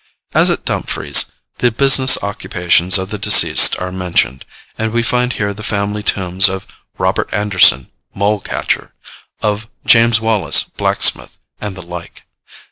[0.33, 1.25] As at Dumfries,
[1.59, 6.49] the business occupations of the deceased are mentioned; and we find here the family tombs
[6.49, 6.65] of
[6.97, 8.93] 'Robert Anderson, molecatcher,'
[9.43, 12.25] of 'James Wallace, blacksmith,' and the like.